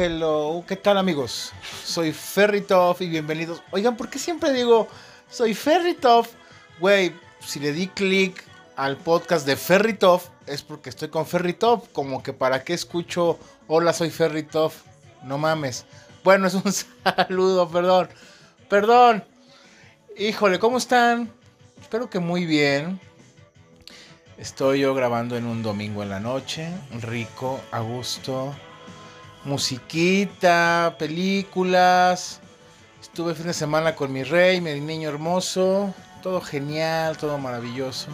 [0.00, 1.52] Hello, ¿qué tal amigos?
[1.84, 3.64] Soy Ferritoff y bienvenidos.
[3.72, 4.86] Oigan, ¿por qué siempre digo
[5.28, 6.34] soy Ferritoff?
[6.78, 8.44] Güey, si le di clic
[8.76, 13.92] al podcast de Ferritoff es porque estoy con Ferritoff, como que para qué escucho hola,
[13.92, 14.82] soy Ferritoff.
[15.24, 15.84] No mames.
[16.22, 16.72] Bueno, es un
[17.02, 18.08] saludo, perdón.
[18.68, 19.24] Perdón.
[20.16, 21.28] Híjole, ¿cómo están?
[21.80, 23.00] Espero que muy bien.
[24.36, 28.54] Estoy yo grabando en un domingo en la noche, rico, a gusto,
[29.44, 32.40] musiquita, películas.
[33.00, 38.08] Estuve fin de semana con mi rey, mi niño hermoso, todo genial, todo maravilloso.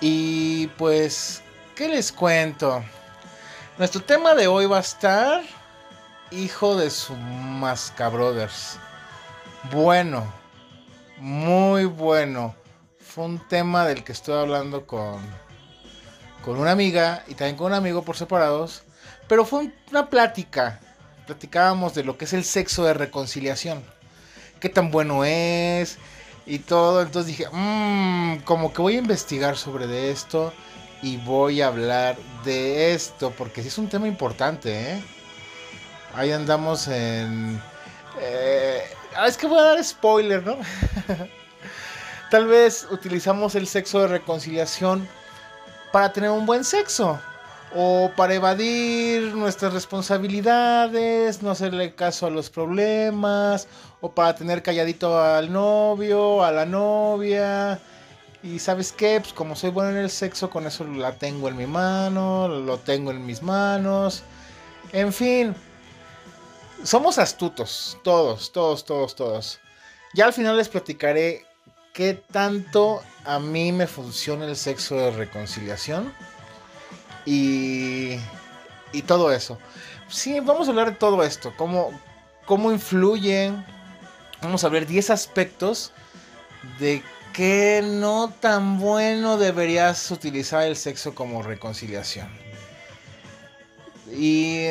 [0.00, 1.42] Y pues,
[1.74, 2.82] ¿qué les cuento?
[3.78, 5.42] Nuestro tema de hoy va a estar
[6.30, 8.78] hijo de su Mascabrothers.
[9.72, 10.32] Bueno,
[11.18, 12.54] muy bueno
[13.08, 15.20] fue un tema del que estoy hablando con,
[16.44, 18.82] con una amiga y también con un amigo por separados.
[19.28, 20.80] Pero fue una plática.
[21.26, 23.84] Platicábamos de lo que es el sexo de reconciliación.
[24.60, 25.98] Qué tan bueno es
[26.46, 27.02] y todo.
[27.02, 30.52] Entonces dije, mmm, como que voy a investigar sobre de esto
[31.02, 33.30] y voy a hablar de esto.
[33.36, 35.04] Porque sí es un tema importante, ¿eh?
[36.14, 37.60] Ahí andamos en...
[38.20, 38.82] Eh,
[39.26, 40.56] es que voy a dar spoiler, ¿no?
[42.30, 45.06] Tal vez utilizamos el sexo de reconciliación
[45.92, 47.20] para tener un buen sexo.
[47.74, 53.68] O para evadir nuestras responsabilidades, no hacerle caso a los problemas.
[54.00, 57.80] O para tener calladito al novio, a la novia.
[58.42, 61.56] Y sabes qué, pues como soy bueno en el sexo, con eso la tengo en
[61.56, 64.22] mi mano, lo tengo en mis manos.
[64.92, 65.54] En fin,
[66.84, 69.60] somos astutos, todos, todos, todos, todos.
[70.14, 71.44] Ya al final les platicaré
[71.92, 76.12] qué tanto a mí me funciona el sexo de reconciliación
[77.28, 78.18] y,
[78.92, 79.58] y todo eso.
[80.08, 81.90] Sí, vamos a hablar de todo esto, cómo,
[82.46, 83.62] cómo influyen,
[84.40, 85.92] vamos a ver 10 aspectos
[86.78, 87.02] de
[87.34, 92.28] qué no tan bueno deberías utilizar el sexo como reconciliación.
[94.10, 94.68] Y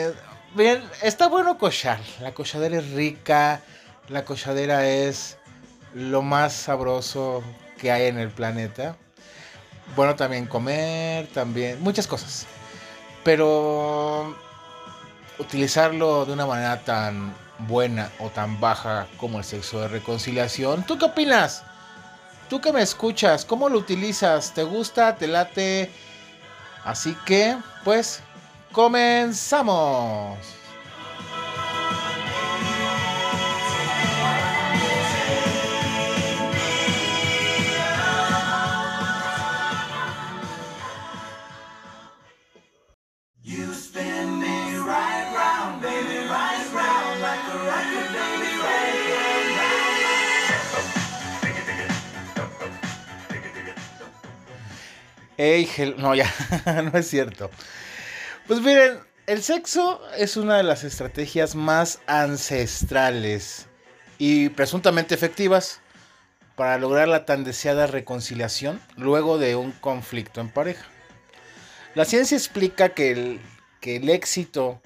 [0.56, 3.62] bien, está bueno cochar, la cochadera es rica,
[4.10, 5.38] la cochadera es
[5.94, 7.44] lo más sabroso
[7.78, 8.98] que hay en el planeta.
[9.96, 12.46] Bueno, también comer, también muchas cosas.
[13.24, 14.36] Pero
[15.40, 20.84] utilizarlo de una manera tan buena o tan baja como el sexo de reconciliación.
[20.84, 21.64] ¿Tú qué opinas?
[22.50, 23.44] ¿Tú que me escuchas?
[23.46, 24.54] ¿Cómo lo utilizas?
[24.54, 25.16] ¿Te gusta?
[25.16, 25.92] ¿Te late?
[26.84, 28.22] Así que, pues,
[28.72, 30.38] comenzamos.
[55.98, 56.34] No, ya,
[56.92, 57.50] no es cierto.
[58.48, 63.68] Pues miren, el sexo es una de las estrategias más ancestrales
[64.18, 65.82] y presuntamente efectivas
[66.56, 70.86] para lograr la tan deseada reconciliación luego de un conflicto en pareja.
[71.94, 73.42] La ciencia explica que el,
[73.80, 74.82] que el éxito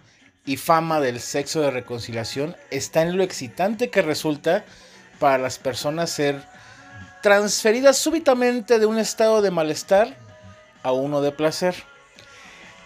[0.45, 4.66] y fama del sexo de reconciliación está en lo excitante que resulta
[5.19, 6.41] para las personas ser
[7.22, 10.18] transferidas súbitamente de un estado de malestar
[10.84, 11.75] a uno de placer.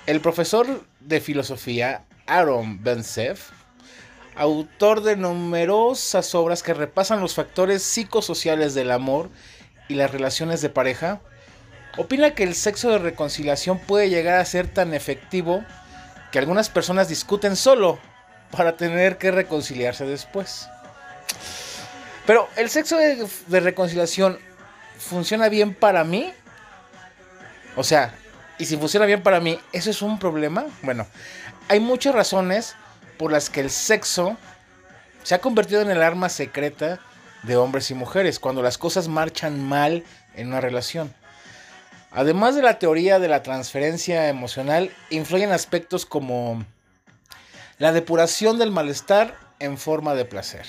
[0.05, 3.37] El profesor de filosofía Aaron Bensev,
[4.35, 9.29] autor de numerosas obras que repasan los factores psicosociales del amor
[9.87, 11.21] y las relaciones de pareja,
[11.97, 15.63] opina que el sexo de reconciliación puede llegar a ser tan efectivo
[16.31, 17.99] que algunas personas discuten solo
[18.51, 20.67] para tener que reconciliarse después.
[22.25, 24.39] Pero el sexo de, de reconciliación
[24.97, 26.33] funciona bien para mí
[27.75, 28.13] o sea,
[28.57, 30.65] y si funciona bien para mí, ¿eso es un problema?
[30.81, 31.05] Bueno,
[31.67, 32.75] hay muchas razones
[33.17, 34.37] por las que el sexo
[35.23, 36.99] se ha convertido en el arma secreta
[37.43, 40.03] de hombres y mujeres cuando las cosas marchan mal
[40.35, 41.13] en una relación.
[42.11, 46.63] Además de la teoría de la transferencia emocional, influyen aspectos como
[47.77, 50.65] la depuración del malestar en forma de placer,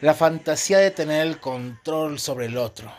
[0.00, 2.92] la fantasía de tener el control sobre el otro,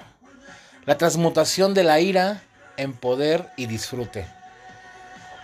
[0.85, 2.43] la transmutación de la ira
[2.79, 4.25] en poder y disfrute.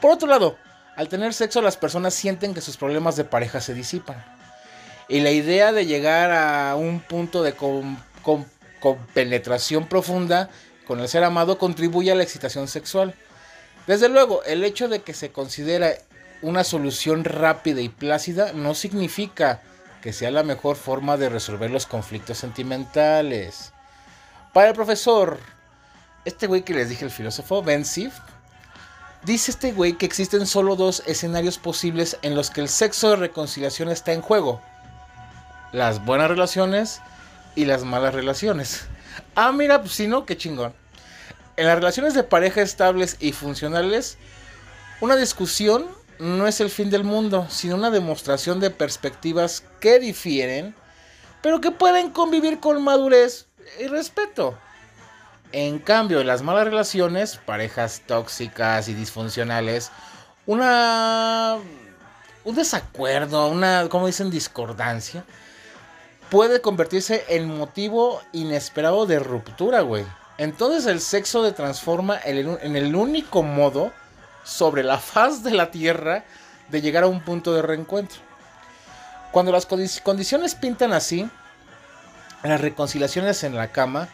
[0.01, 0.57] Por otro lado,
[0.95, 4.23] al tener sexo las personas sienten que sus problemas de pareja se disipan.
[5.07, 7.53] Y la idea de llegar a un punto de
[9.13, 10.49] penetración profunda
[10.87, 13.13] con el ser amado contribuye a la excitación sexual.
[13.87, 15.93] Desde luego, el hecho de que se considera
[16.41, 19.61] una solución rápida y plácida no significa
[20.01, 23.73] que sea la mejor forma de resolver los conflictos sentimentales.
[24.53, 25.39] Para el profesor,
[26.25, 28.13] este güey que les dije, el filósofo, Ben Siff,
[29.23, 33.15] dice este güey que existen solo dos escenarios posibles en los que el sexo de
[33.15, 34.61] reconciliación está en juego.
[35.71, 37.01] Las buenas relaciones
[37.55, 38.87] y las malas relaciones.
[39.35, 40.73] Ah, mira, pues si no, qué chingón.
[41.57, 44.17] En las relaciones de pareja estables y funcionales,
[44.99, 45.87] una discusión
[46.19, 50.75] no es el fin del mundo, sino una demostración de perspectivas que difieren,
[51.41, 53.47] pero que pueden convivir con madurez
[53.79, 54.57] y respeto.
[55.57, 59.89] En cambio, en las malas relaciones, parejas tóxicas y disfuncionales,
[60.45, 61.55] una
[62.43, 65.23] un desacuerdo, una, como dicen, discordancia,
[66.29, 70.03] puede convertirse en motivo inesperado de ruptura, güey.
[70.37, 73.93] Entonces el sexo se transforma en el único modo
[74.43, 76.25] sobre la faz de la Tierra
[76.67, 78.19] de llegar a un punto de reencuentro.
[79.31, 81.29] Cuando las condiciones pintan así,
[82.43, 84.09] las reconciliaciones en la cama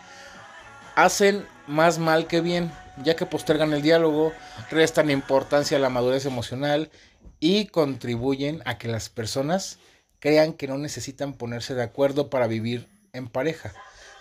[0.95, 2.71] hacen más mal que bien,
[3.03, 4.33] ya que postergan el diálogo,
[4.69, 6.91] restan importancia a la madurez emocional
[7.39, 9.79] y contribuyen a que las personas
[10.19, 13.73] crean que no necesitan ponerse de acuerdo para vivir en pareja,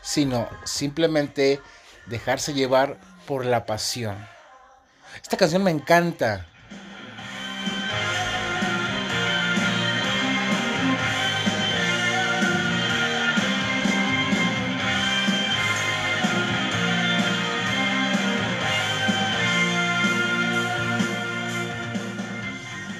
[0.02, 1.60] sino simplemente
[2.06, 4.16] dejarse llevar por la pasión.
[5.22, 6.46] Esta canción me encanta.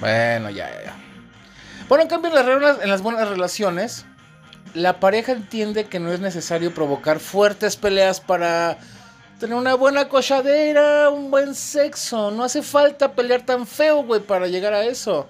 [0.01, 0.97] Bueno, ya, ya, ya.
[1.89, 4.07] Bueno, en cambio, en las, en las buenas relaciones,
[4.75, 8.79] la pareja entiende que no es necesario provocar fuertes peleas para
[9.41, 12.31] tener una buena cochadera, un buen sexo.
[12.31, 15.29] No hace falta pelear tan feo, güey, para llegar a eso.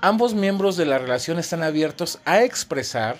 [0.00, 3.16] Ambos miembros de la relación están abiertos a expresar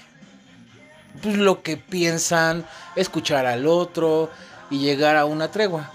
[1.23, 2.64] pues, lo que piensan,
[2.96, 4.31] escuchar al otro
[4.70, 5.90] y llegar a una tregua.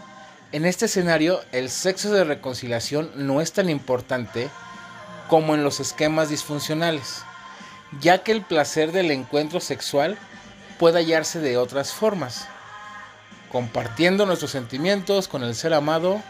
[0.57, 4.50] En este escenario, el sexo de reconciliación no es tan importante
[5.30, 7.21] como en los esquemas disfuncionales,
[8.01, 10.18] ya que el placer del encuentro sexual
[10.80, 12.48] puede hallarse de otras formas
[13.51, 16.24] compartiendo nuestros sentimientos con el ser amado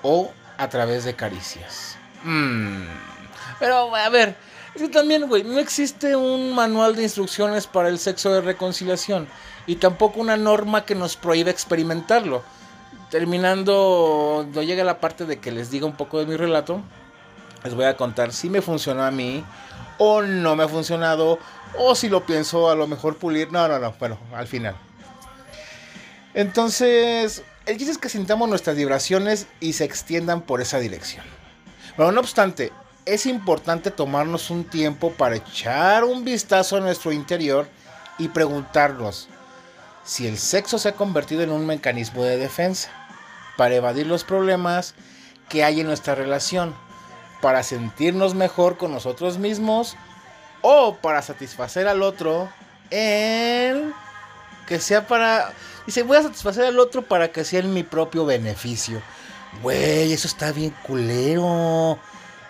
[0.00, 1.98] o a través de caricias.
[2.24, 2.84] Mm.
[3.58, 4.34] Pero, a ver,
[4.74, 9.28] es también, güey, no existe un manual de instrucciones para el sexo de reconciliación
[9.66, 12.42] y tampoco una norma que nos prohíba experimentarlo.
[13.10, 16.82] Terminando, no llega la parte de que les diga un poco de mi relato,
[17.64, 19.44] les voy a contar si me funcionó a mí
[19.96, 21.38] o no me ha funcionado
[21.76, 23.50] o si lo pienso a lo mejor pulir.
[23.50, 24.76] No, no, no, bueno, al final.
[26.34, 31.24] Entonces, el chiste es que sintamos nuestras vibraciones y se extiendan por esa dirección.
[31.96, 32.72] Pero no obstante,
[33.06, 37.66] es importante tomarnos un tiempo para echar un vistazo a nuestro interior
[38.18, 39.28] y preguntarnos
[40.04, 42.90] si el sexo se ha convertido en un mecanismo de defensa
[43.58, 44.94] para evadir los problemas
[45.48, 46.76] que hay en nuestra relación,
[47.42, 49.96] para sentirnos mejor con nosotros mismos
[50.62, 52.48] o para satisfacer al otro
[52.90, 53.92] en
[54.68, 55.52] que sea para
[55.88, 59.00] Dice, voy a satisfacer al otro para que sea en mi propio beneficio.
[59.62, 61.98] Güey, eso está bien culero.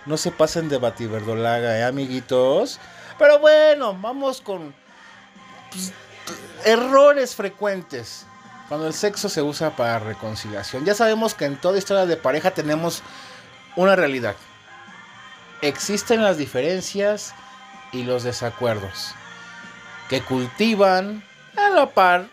[0.07, 2.81] No se pasen de bativerdolaga, ¿eh, amiguitos?
[3.17, 4.75] Pero bueno, vamos con
[5.71, 5.93] pues,
[6.65, 8.27] errores frecuentes
[8.69, 10.85] cuando el sexo se usa para reconciliación.
[10.85, 13.03] Ya sabemos que en toda historia de pareja tenemos
[13.77, 14.37] una realidad.
[15.63, 17.35] Existen las diferencias
[17.93, 19.15] y los desacuerdos
[20.09, 21.25] que cultivan
[21.57, 22.29] a la par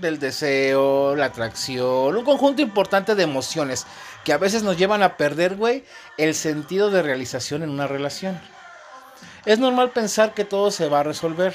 [0.00, 3.86] del deseo, la atracción, un conjunto importante de emociones
[4.24, 5.84] que a veces nos llevan a perder, güey,
[6.16, 8.40] el sentido de realización en una relación.
[9.44, 11.54] Es normal pensar que todo se va a resolver,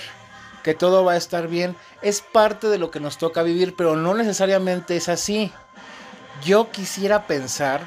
[0.63, 3.95] que todo va a estar bien, es parte de lo que nos toca vivir, pero
[3.95, 5.51] no necesariamente es así.
[6.43, 7.81] Yo quisiera pensar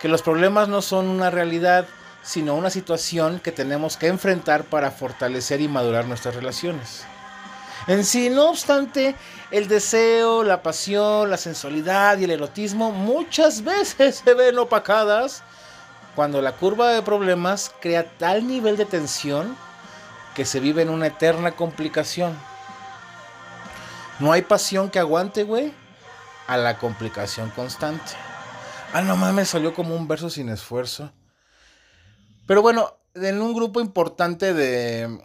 [0.00, 1.86] que los problemas no son una realidad,
[2.22, 7.04] sino una situación que tenemos que enfrentar para fortalecer y madurar nuestras relaciones.
[7.86, 9.16] En sí, no obstante,
[9.50, 15.42] el deseo, la pasión, la sensualidad y el erotismo muchas veces se ven opacadas
[16.14, 19.56] cuando la curva de problemas crea tal nivel de tensión
[20.34, 22.36] que se vive en una eterna complicación.
[24.18, 25.72] No hay pasión que aguante, güey,
[26.46, 28.12] a la complicación constante.
[28.92, 31.12] Ah, no mames, salió como un verso sin esfuerzo.
[32.46, 35.18] Pero bueno, en un grupo importante de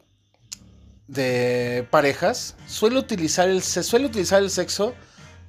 [1.07, 4.93] de parejas suele utilizar el, se suele utilizar el sexo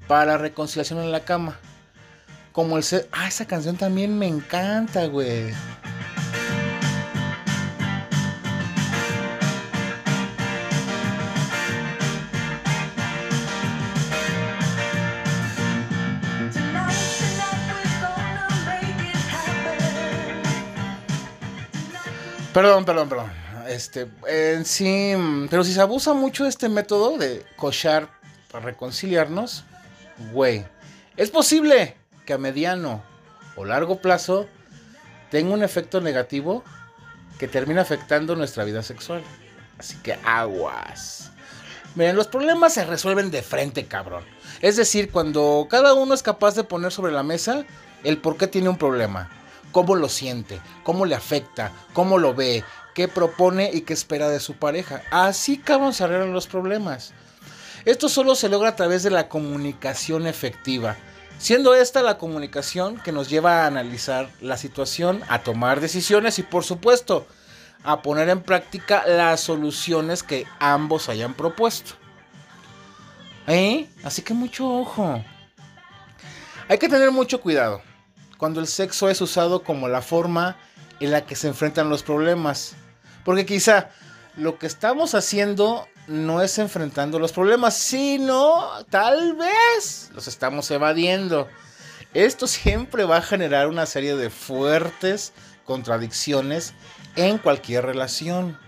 [0.07, 1.59] para reconciliación en la cama.
[2.53, 5.53] Como el Ah, esa canción también me encanta, güey.
[22.59, 23.31] Perdón, perdón, perdón.
[23.69, 25.15] Este, en sí,
[25.49, 28.09] pero si se abusa mucho de este método de cochar
[28.51, 29.63] para reconciliarnos,
[30.33, 30.67] güey,
[31.17, 31.95] es posible
[32.27, 33.01] que a mediano
[33.55, 34.49] o largo plazo
[35.31, 36.65] tenga un efecto negativo
[37.39, 39.23] que termina afectando nuestra vida sexual.
[39.79, 41.31] Así que aguas.
[41.95, 44.25] Miren, los problemas se resuelven de frente, cabrón.
[44.63, 47.65] Es decir, cuando cada uno es capaz de poner sobre la mesa
[48.03, 49.31] el por qué tiene un problema,
[49.73, 54.41] cómo lo siente, cómo le afecta, cómo lo ve, qué propone y qué espera de
[54.41, 55.03] su pareja.
[55.11, 57.13] Así se arreglan los problemas.
[57.85, 60.97] Esto solo se logra a través de la comunicación efectiva,
[61.39, 66.43] siendo esta la comunicación que nos lleva a analizar la situación, a tomar decisiones y
[66.43, 67.27] por supuesto
[67.85, 71.95] a poner en práctica las soluciones que ambos hayan propuesto.
[73.47, 73.89] ¿Eh?
[74.03, 75.25] Así que mucho ojo.
[76.69, 77.81] Hay que tener mucho cuidado
[78.39, 80.57] cuando el sexo es usado como la forma
[81.01, 82.75] en la que se enfrentan los problemas.
[83.25, 83.91] Porque quizá
[84.37, 91.49] lo que estamos haciendo no es enfrentando los problemas, sino tal vez los estamos evadiendo.
[92.15, 95.33] Esto siempre va a generar una serie de fuertes
[95.65, 96.73] contradicciones
[97.17, 98.59] en cualquier relación.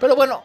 [0.00, 0.42] Pero bueno,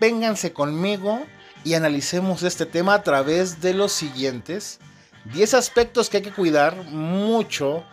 [0.00, 1.24] vénganse conmigo
[1.62, 4.80] y analicemos este tema a través de los siguientes
[5.26, 7.84] 10 aspectos que hay que cuidar mucho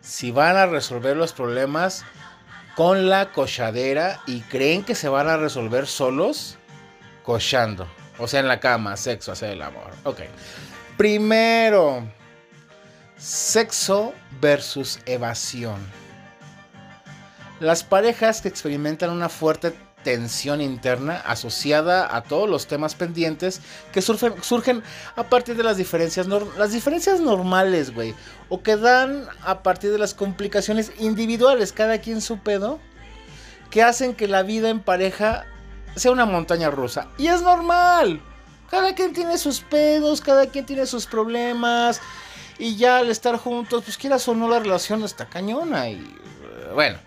[0.00, 2.04] si van a resolver los problemas
[2.74, 6.58] con la cochadera y creen que se van a resolver solos
[7.22, 7.86] cochando.
[8.18, 9.90] O sea, en la cama, sexo, hacer el amor.
[10.04, 10.20] Ok.
[10.96, 12.06] Primero,
[13.16, 15.78] sexo versus evasión.
[17.60, 23.60] Las parejas que experimentan una fuerte tensión interna asociada a todos los temas pendientes
[23.92, 24.82] que surgen,
[25.16, 28.14] a partir de las diferencias, las diferencias normales, güey.
[28.48, 32.78] O que dan a partir de las complicaciones individuales, cada quien su pedo,
[33.70, 35.46] que hacen que la vida en pareja
[35.96, 37.08] sea una montaña rusa.
[37.18, 38.20] Y es normal.
[38.70, 42.00] Cada quien tiene sus pedos, cada quien tiene sus problemas.
[42.58, 45.88] Y ya al estar juntos, pues quieras o no, la relación está cañona.
[45.88, 46.16] Y
[46.74, 46.98] bueno,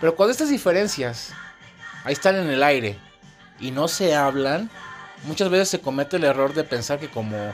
[0.00, 1.32] pero cuando estas diferencias
[2.06, 2.96] ahí están en el aire.
[3.60, 4.70] Y no se hablan,
[5.24, 7.52] muchas veces se comete el error de pensar que como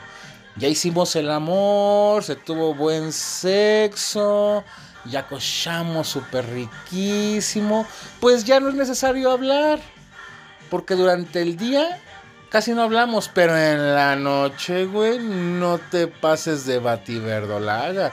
[0.57, 4.63] ya hicimos el amor, se tuvo buen sexo,
[5.07, 7.87] ya cochamos súper riquísimo,
[8.21, 9.81] pues ya no es necesario hablar.
[10.71, 12.01] Porque durante el día
[12.51, 18.13] casi no hablamos, pero en la noche, güey, no te pases de bativerdolaga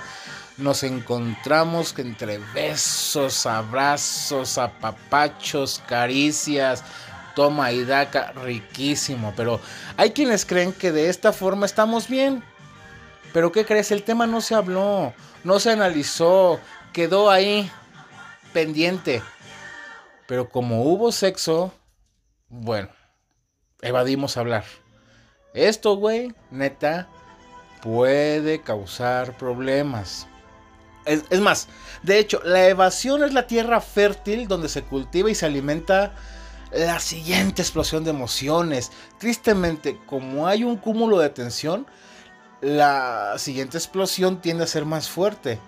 [0.59, 6.83] nos encontramos entre besos, abrazos, apapachos, caricias,
[7.35, 9.33] toma y daca, riquísimo.
[9.35, 9.59] Pero
[9.97, 12.43] hay quienes creen que de esta forma estamos bien.
[13.33, 13.91] Pero ¿qué crees?
[13.91, 15.13] El tema no se habló,
[15.43, 16.59] no se analizó,
[16.93, 17.71] quedó ahí
[18.53, 19.21] pendiente.
[20.27, 21.73] Pero como hubo sexo,
[22.49, 22.89] bueno,
[23.81, 24.65] evadimos hablar.
[25.53, 27.07] Esto, güey, neta,
[27.81, 30.27] puede causar problemas.
[31.09, 31.67] Es, más,
[32.03, 36.13] de hecho, la evasión es la tierra fértil donde se cultiva y se alimenta
[36.71, 38.91] la siguiente explosión de emociones.
[39.17, 41.87] Tristemente, como hay un cúmulo de tensión,
[42.61, 45.59] la siguiente explosión tiende a ser más fuerte.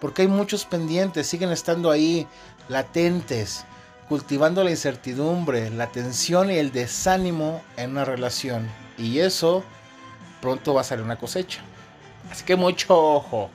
[0.00, 2.28] Porque hay muchos pendientes, siguen estando ahí
[2.68, 3.64] latentes,
[4.08, 8.68] cultivando la incertidumbre, la tensión y el desánimo en una relación.
[8.96, 9.64] Y eso
[10.40, 11.62] pronto va a salir una cosecha.
[12.30, 13.50] Así que mucho ojo.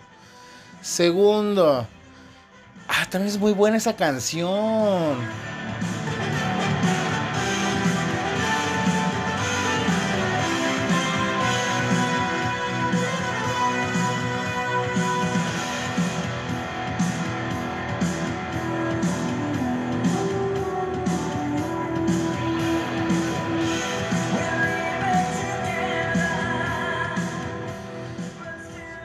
[0.82, 1.88] Segundo.
[2.88, 5.18] Ah, también es muy buena esa canción.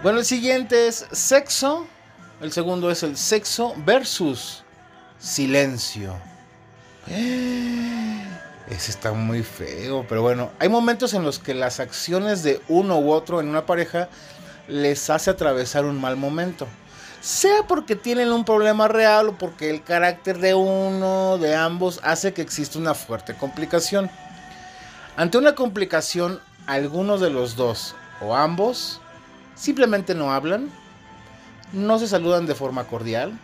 [0.05, 1.87] Bueno, el siguiente es sexo.
[2.43, 4.63] El segundo es el sexo versus
[5.19, 6.15] silencio.
[7.09, 12.99] Ese está muy feo, pero bueno, hay momentos en los que las acciones de uno
[12.99, 14.11] u otro en una pareja
[14.69, 16.67] les hace atravesar un mal momento.
[17.23, 22.35] Sea porque tienen un problema real o porque el carácter de uno, de ambos, hace
[22.35, 24.11] que exista una fuerte complicación.
[25.17, 29.01] Ante una complicación, algunos de los dos o ambos
[29.55, 30.71] simplemente no hablan,
[31.73, 33.39] no se saludan de forma cordial,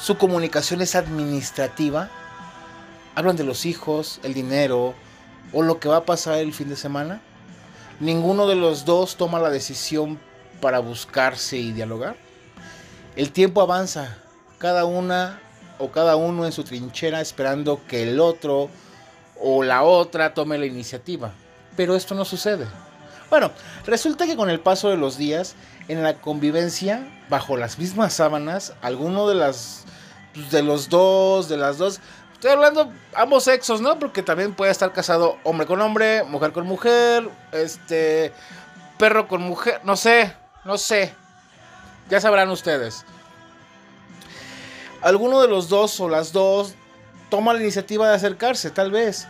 [0.00, 2.08] su comunicación es administrativa,
[3.14, 4.94] hablan de los hijos, el dinero
[5.52, 7.20] o lo que va a pasar el fin de semana.
[8.00, 10.18] Ninguno de los dos toma la decisión
[10.60, 12.16] para buscarse y dialogar.
[13.16, 14.18] El tiempo avanza,
[14.58, 15.40] cada una
[15.78, 18.70] o cada uno en su trinchera esperando que el otro
[19.40, 21.32] o la otra tome la iniciativa.
[21.76, 22.66] Pero esto no sucede.
[23.30, 23.50] Bueno,
[23.84, 25.54] resulta que con el paso de los días,
[25.88, 29.84] en la convivencia, bajo las mismas sábanas, alguno de las
[30.34, 32.00] pues, de los dos, de las dos,
[32.32, 33.98] estoy hablando ambos sexos, ¿no?
[33.98, 38.32] Porque también puede estar casado hombre con hombre, mujer con mujer, este
[38.96, 41.14] perro con mujer, no sé, no sé.
[42.08, 43.04] Ya sabrán ustedes.
[45.02, 46.74] Alguno de los dos o las dos
[47.28, 49.28] toma la iniciativa de acercarse, tal vez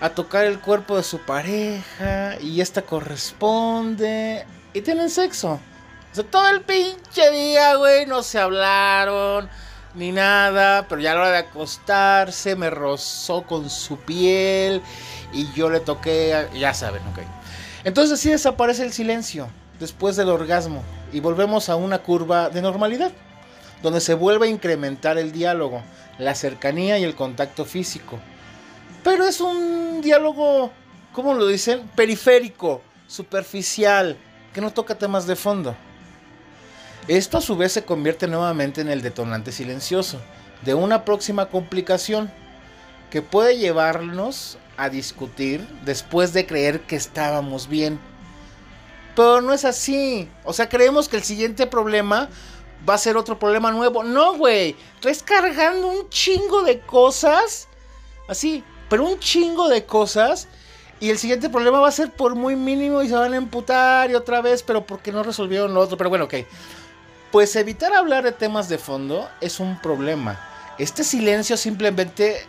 [0.00, 5.60] a tocar el cuerpo de su pareja y esta corresponde y tienen sexo.
[6.12, 9.48] O sea, todo el pinche día, güey, no se hablaron
[9.94, 14.82] ni nada, pero ya a la hora de acostarse me rozó con su piel
[15.32, 17.20] y yo le toqué, ya saben, ok.
[17.84, 23.12] Entonces así desaparece el silencio después del orgasmo y volvemos a una curva de normalidad,
[23.82, 25.82] donde se vuelve a incrementar el diálogo,
[26.18, 28.18] la cercanía y el contacto físico.
[29.02, 30.70] Pero es un diálogo,
[31.12, 31.88] ¿cómo lo dicen?
[31.94, 34.16] Periférico, superficial,
[34.52, 35.74] que no toca temas de fondo.
[37.08, 40.20] Esto a su vez se convierte nuevamente en el detonante silencioso
[40.62, 42.30] de una próxima complicación
[43.10, 47.98] que puede llevarnos a discutir después de creer que estábamos bien.
[49.16, 50.28] Pero no es así.
[50.44, 52.28] O sea, creemos que el siguiente problema
[52.88, 54.04] va a ser otro problema nuevo.
[54.04, 54.76] No, güey.
[54.94, 57.66] Estás cargando un chingo de cosas.
[58.28, 60.48] Así, pero un chingo de cosas.
[60.98, 64.10] Y el siguiente problema va a ser por muy mínimo y se van a emputar
[64.10, 65.96] y otra vez, pero porque no resolvieron lo otro.
[65.96, 66.34] Pero bueno, ok.
[67.32, 70.38] Pues evitar hablar de temas de fondo es un problema.
[70.76, 72.44] Este silencio simplemente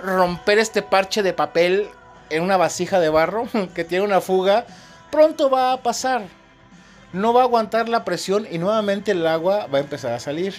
[0.00, 1.88] romper este parche de papel
[2.30, 4.66] en una vasija de barro que tiene una fuga,
[5.10, 6.22] pronto va a pasar.
[7.12, 10.54] No va a aguantar la presión y nuevamente el agua va a empezar a salir.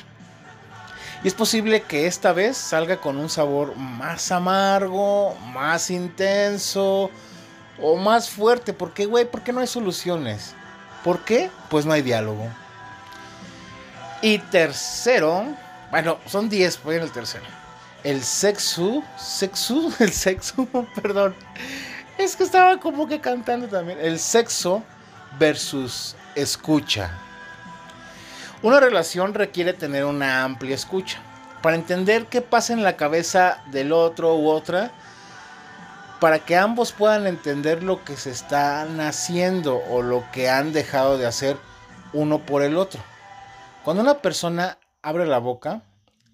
[1.23, 7.11] Y es posible que esta vez salga con un sabor más amargo, más intenso
[7.81, 8.71] o más fuerte.
[8.71, 9.25] ¿Por qué, güey?
[9.29, 10.53] ¿Por qué no hay soluciones?
[11.03, 11.49] ¿Por qué?
[11.69, 12.47] Pues no hay diálogo.
[14.21, 15.45] Y tercero,
[15.91, 17.45] bueno, son 10, voy en el tercero.
[18.03, 20.67] El sexo, sexo, el sexo,
[21.01, 21.35] perdón.
[22.17, 23.97] Es que estaba como que cantando también.
[24.01, 24.83] El sexo
[25.37, 27.11] versus escucha.
[28.61, 31.21] Una relación requiere tener una amplia escucha
[31.61, 34.91] para entender qué pasa en la cabeza del otro u otra,
[36.19, 41.17] para que ambos puedan entender lo que se están haciendo o lo que han dejado
[41.17, 41.55] de hacer
[42.11, 43.01] uno por el otro.
[43.85, 45.81] Cuando una persona abre la boca,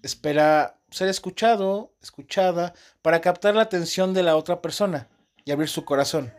[0.02, 5.06] espera ser escuchado, escuchada, para captar la atención de la otra persona
[5.44, 6.32] y abrir su corazón.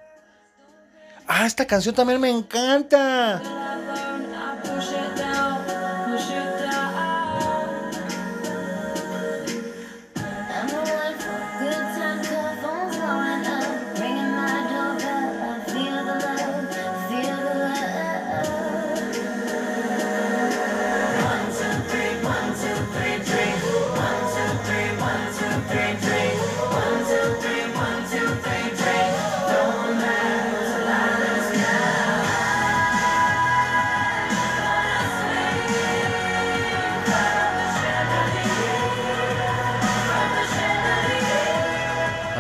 [1.28, 3.77] Ah, esta canción también me encanta.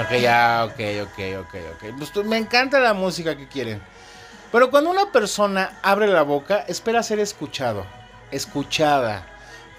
[0.07, 1.97] Ok, ya, ok, ok, ok, ok.
[1.97, 3.81] Pues, me encanta la música que quieren.
[4.53, 7.85] Pero cuando una persona abre la boca, espera ser escuchado,
[8.31, 9.27] escuchada,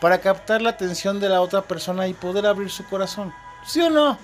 [0.02, 3.32] para captar la atención de la otra persona y poder abrir su corazón.
[3.66, 4.18] ¿Sí o no?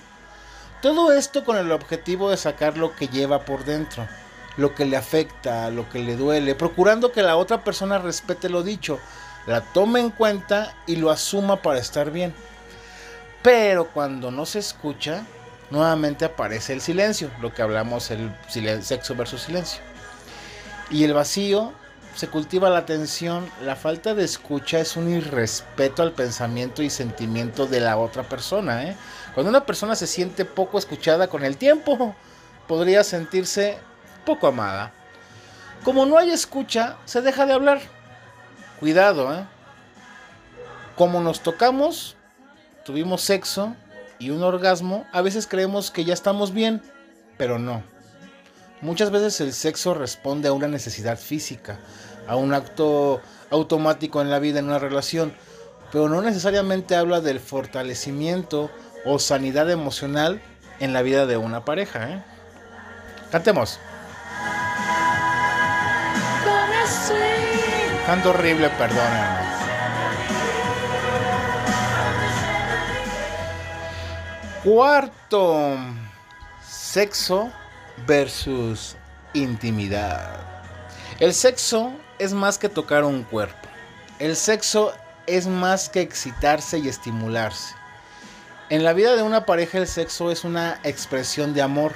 [0.83, 4.07] Todo esto con el objetivo de sacar lo que lleva por dentro,
[4.57, 8.61] lo que le afecta, lo que le duele, procurando que la otra persona respete lo
[8.61, 8.99] dicho,
[9.47, 12.35] la tome en cuenta y lo asuma para estar bien.
[13.41, 15.25] Pero cuando no se escucha,
[15.69, 18.31] nuevamente aparece el silencio, lo que hablamos el
[18.83, 19.81] sexo versus silencio.
[20.89, 21.73] Y el vacío
[22.15, 27.67] se cultiva la tensión, la falta de escucha es un irrespeto al pensamiento y sentimiento
[27.67, 28.85] de la otra persona.
[28.85, 28.95] ¿eh?
[29.33, 32.15] Cuando una persona se siente poco escuchada con el tiempo,
[32.67, 33.77] podría sentirse
[34.25, 34.93] poco amada.
[35.83, 37.81] Como no hay escucha, se deja de hablar.
[38.79, 39.45] Cuidado, ¿eh?
[40.95, 42.15] Como nos tocamos,
[42.85, 43.75] tuvimos sexo,
[44.19, 46.81] y un orgasmo, a veces creemos que ya estamos bien,
[47.37, 47.83] pero no.
[48.81, 51.79] Muchas veces el sexo responde a una necesidad física,
[52.27, 55.33] a un acto automático en la vida, en una relación,
[55.91, 58.69] pero no necesariamente habla del fortalecimiento
[59.05, 60.41] o sanidad emocional
[60.79, 62.09] en la vida de una pareja.
[62.09, 62.23] ¿eh?
[63.31, 63.79] Cantemos.
[68.05, 69.44] Canto horrible, perdónenme.
[74.65, 75.77] Cuarto,
[76.67, 77.51] sexo
[78.07, 78.95] versus
[79.35, 80.39] intimidad.
[81.19, 83.69] El sexo es más que tocar un cuerpo.
[84.17, 84.91] El sexo
[85.27, 87.75] es más que excitarse y estimularse.
[88.71, 91.93] En la vida de una pareja el sexo es una expresión de amor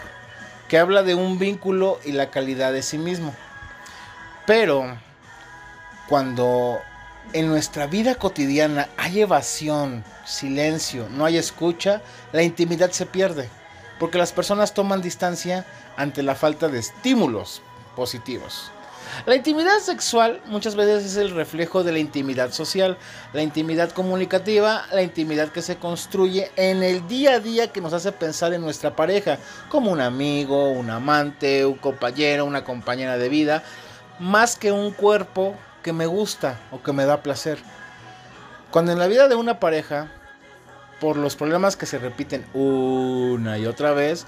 [0.68, 3.34] que habla de un vínculo y la calidad de sí mismo.
[4.46, 4.96] Pero
[6.08, 6.80] cuando
[7.34, 13.50] en nuestra vida cotidiana hay evasión, silencio, no hay escucha, la intimidad se pierde,
[14.00, 15.66] porque las personas toman distancia
[15.98, 17.62] ante la falta de estímulos
[17.96, 18.72] positivos.
[19.26, 22.98] La intimidad sexual muchas veces es el reflejo de la intimidad social,
[23.34, 27.94] la intimidad comunicativa, la intimidad que se construye en el día a día que nos
[27.94, 29.40] hace pensar en nuestra pareja,
[29.70, 33.64] como un amigo, un amante, un compañero, una compañera de vida,
[34.20, 37.60] más que un cuerpo que me gusta o que me da placer.
[38.72, 40.12] Cuando en la vida de una pareja,
[41.00, 44.26] por los problemas que se repiten una y otra vez,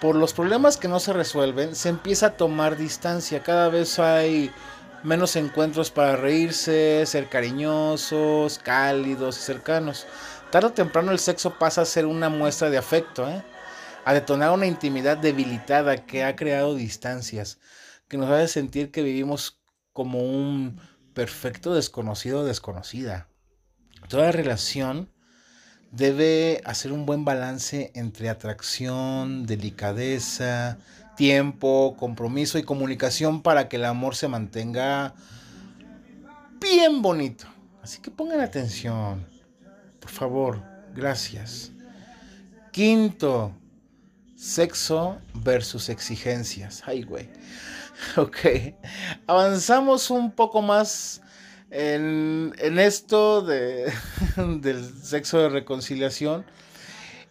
[0.00, 3.42] por los problemas que no se resuelven, se empieza a tomar distancia.
[3.42, 4.52] Cada vez hay
[5.02, 10.06] menos encuentros para reírse, ser cariñosos, cálidos y cercanos.
[10.50, 13.42] Tarde o temprano el sexo pasa a ser una muestra de afecto, ¿eh?
[14.04, 17.58] a detonar una intimidad debilitada que ha creado distancias,
[18.08, 19.57] que nos hace sentir que vivimos
[19.98, 20.78] como un
[21.12, 23.26] perfecto desconocido o desconocida.
[24.08, 25.10] Toda relación
[25.90, 30.78] debe hacer un buen balance entre atracción, delicadeza,
[31.16, 35.16] tiempo, compromiso y comunicación para que el amor se mantenga
[36.60, 37.48] bien bonito.
[37.82, 39.26] Así que pongan atención.
[39.98, 40.62] Por favor,
[40.94, 41.72] gracias.
[42.70, 43.52] Quinto,
[44.36, 46.84] sexo versus exigencias.
[46.86, 47.28] Ay, güey.
[48.16, 48.38] Ok.
[49.26, 51.20] Avanzamos un poco más
[51.70, 53.92] en, esto de,
[54.36, 56.44] del sexo de reconciliación.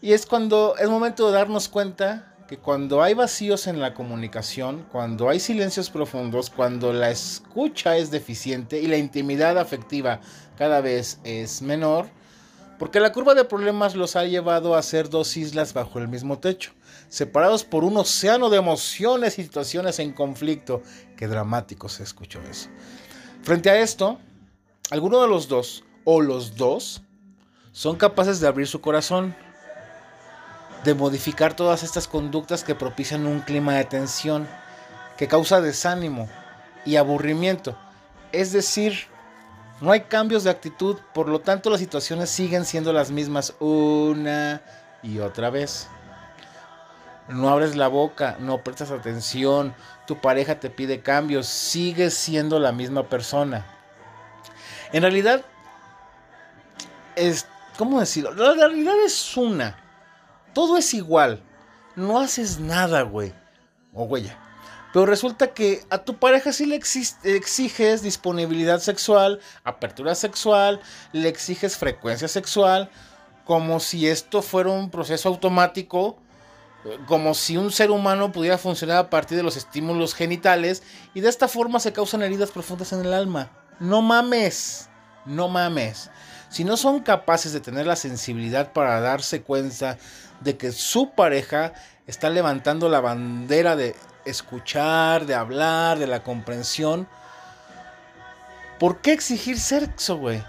[0.02, 4.86] Y es cuando es momento de darnos cuenta que cuando hay vacíos en la comunicación,
[4.92, 10.22] cuando hay silencios profundos, cuando la escucha es deficiente y la intimidad afectiva
[10.56, 12.08] cada vez es menor,
[12.80, 16.40] porque la curva de problemas los ha llevado a ser dos islas bajo el mismo
[16.40, 16.72] techo,
[17.10, 20.82] separados por un océano de emociones y situaciones en conflicto.
[21.16, 22.70] Qué dramático se escuchó eso.
[23.44, 24.20] Frente a esto,
[24.90, 27.02] alguno de los dos o los dos
[27.72, 29.36] son capaces de abrir su corazón,
[30.84, 34.48] de modificar todas estas conductas que propician un clima de tensión,
[35.18, 36.30] que causa desánimo
[36.86, 37.78] y aburrimiento.
[38.32, 39.08] Es decir,
[39.82, 44.62] no hay cambios de actitud, por lo tanto las situaciones siguen siendo las mismas una
[45.04, 45.88] y otra vez.
[47.30, 52.72] No abres la boca, no prestas atención, tu pareja te pide cambios, sigues siendo la
[52.72, 53.66] misma persona.
[54.94, 55.44] En realidad,
[57.16, 57.46] es,
[57.78, 58.34] ¿cómo decirlo?
[58.34, 59.78] La realidad es una.
[60.54, 61.44] Todo es igual.
[61.96, 63.34] No haces nada, güey.
[63.94, 64.32] O güey.
[64.94, 70.80] Pero resulta que a tu pareja sí le exiges disponibilidad sexual, apertura sexual,
[71.12, 72.90] le exiges frecuencia sexual,
[73.44, 76.18] como si esto fuera un proceso automático,
[77.06, 81.30] como si un ser humano pudiera funcionar a partir de los estímulos genitales y de
[81.30, 83.52] esta forma se causan heridas profundas en el alma.
[83.80, 84.90] No mames,
[85.26, 86.10] no mames.
[86.50, 89.98] Si no son capaces de tener la sensibilidad para darse cuenta
[90.40, 91.74] de que su pareja
[92.06, 97.08] está levantando la bandera de escuchar, de hablar, de la comprensión,
[98.80, 100.42] ¿por qué exigir sexo, güey?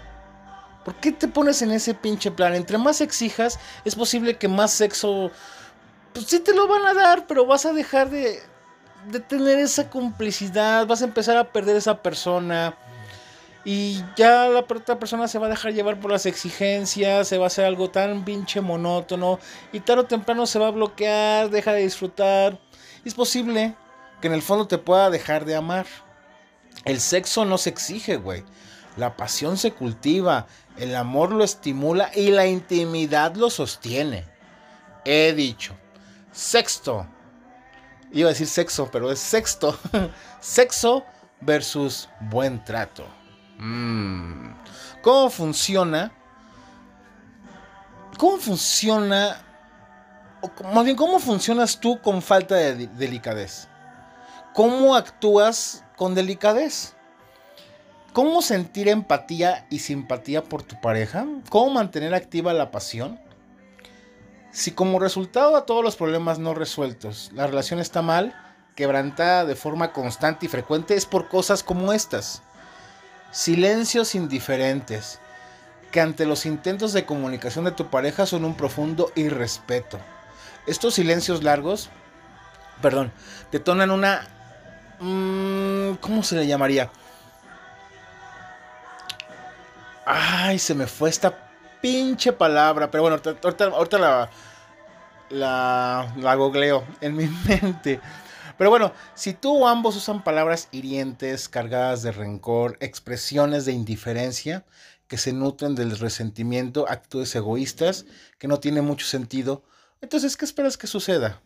[0.85, 2.55] ¿Por qué te pones en ese pinche plan?
[2.55, 5.31] Entre más exijas, es posible que más sexo.
[6.13, 8.41] Pues sí te lo van a dar, pero vas a dejar de,
[9.07, 12.75] de tener esa complicidad, vas a empezar a perder esa persona
[13.65, 17.45] y ya la otra persona se va a dejar llevar por las exigencias, se va
[17.45, 19.39] a hacer algo tan pinche monótono
[19.73, 22.59] y tarde o temprano se va a bloquear, deja de disfrutar.
[23.03, 23.75] Es posible
[24.21, 25.85] que en el fondo te pueda dejar de amar.
[26.85, 28.43] El sexo no se exige, güey.
[28.95, 34.25] La pasión se cultiva, el amor lo estimula y la intimidad lo sostiene.
[35.05, 35.75] He dicho.
[36.31, 37.07] Sexto.
[38.11, 39.77] Iba a decir sexo, pero es sexto.
[40.39, 41.05] sexo
[41.41, 43.05] versus buen trato.
[43.57, 44.51] Mm.
[45.01, 46.11] ¿Cómo funciona?
[48.17, 49.41] ¿Cómo funciona?
[50.73, 53.67] Más bien, ¿cómo funcionas tú con falta de delicadez?
[54.53, 56.95] ¿Cómo actúas con delicadez?
[58.13, 61.25] ¿Cómo sentir empatía y simpatía por tu pareja?
[61.49, 63.19] ¿Cómo mantener activa la pasión?
[64.51, 68.35] Si como resultado a todos los problemas no resueltos, la relación está mal,
[68.75, 72.41] quebrantada de forma constante y frecuente, es por cosas como estas
[73.31, 75.19] silencios indiferentes,
[75.91, 79.99] que ante los intentos de comunicación de tu pareja son un profundo irrespeto.
[80.65, 81.89] Estos silencios largos,
[82.81, 83.11] perdón,
[83.51, 84.27] detonan una...
[84.99, 86.91] Mm, ¿Cómo se le llamaría?
[90.05, 91.48] Ay, se me fue esta
[91.81, 94.29] pinche palabra, pero bueno, ahorita, la,
[95.29, 97.99] la, googleo en mi mente.
[98.57, 104.65] Pero bueno, si tú o ambos usan palabras hirientes, cargadas de rencor, expresiones de indiferencia,
[105.07, 108.05] que se nutren del resentimiento, actitudes egoístas,
[108.37, 109.63] que no tienen mucho sentido,
[110.01, 111.41] entonces, ¿qué esperas que suceda?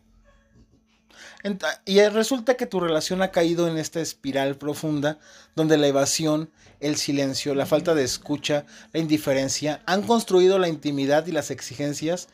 [1.84, 5.18] Y resulta que tu relación ha caído en esta espiral profunda
[5.54, 11.26] donde la evasión, el silencio, la falta de escucha, la indiferencia han construido la intimidad
[11.26, 12.28] y las exigencias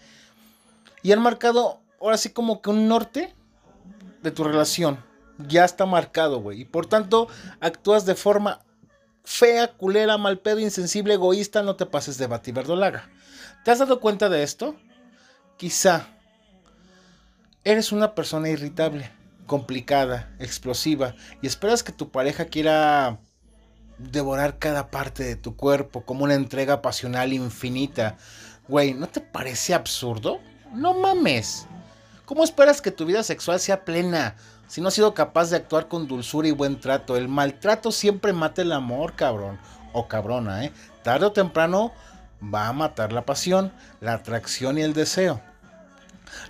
[1.02, 3.34] y han marcado ahora sí como que un norte
[4.22, 5.04] de tu relación.
[5.48, 6.60] Ya está marcado, güey.
[6.60, 7.26] Y por tanto
[7.58, 8.60] actúas de forma
[9.24, 13.10] fea, culera, mal pedo, insensible, egoísta, no te pases de verdolaga.
[13.64, 14.76] ¿Te has dado cuenta de esto?
[15.56, 16.06] Quizá
[17.64, 19.10] eres una persona irritable,
[19.46, 23.18] complicada, explosiva y esperas que tu pareja quiera
[23.98, 28.16] devorar cada parte de tu cuerpo como una entrega pasional infinita.
[28.68, 30.40] Güey, ¿no te parece absurdo?
[30.72, 31.66] No mames.
[32.24, 34.36] ¿Cómo esperas que tu vida sexual sea plena
[34.68, 37.16] si no has sido capaz de actuar con dulzura y buen trato?
[37.16, 39.58] El maltrato siempre mata el amor, cabrón.
[39.92, 40.72] O cabrona, ¿eh?
[41.02, 41.92] Tarde o temprano
[42.42, 45.40] va a matar la pasión, la atracción y el deseo.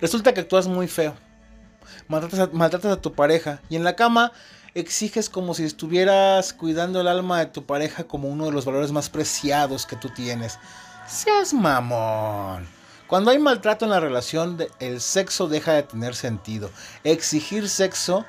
[0.01, 1.15] Resulta que actúas muy feo.
[2.09, 4.33] Maltratas a, tu pareja y en la cama
[4.75, 8.93] exiges como si estuvieras cuidando el alma de tu pareja como uno de los valores
[8.93, 10.59] más preciados que tú tienes.
[11.07, 12.69] Seas mamón.
[13.07, 16.71] Cuando hay maltrato en la relación, el sexo deja de tener sentido.
[17.03, 18.25] Exigir sexo